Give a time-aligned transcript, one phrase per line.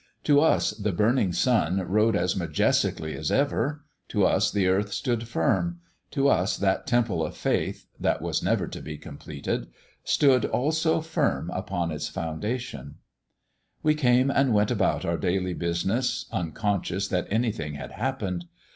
[0.23, 5.27] To us the burning sun rode as majestically as ever; to us the earth stood
[5.27, 9.67] firm; to us that Temple of Faith (that was never to be completed)
[10.03, 12.95] stood also firm upon its foundations.
[13.83, 18.45] We came and went about our daily business, unconscious that anything had happened.